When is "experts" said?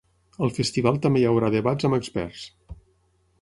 1.99-2.47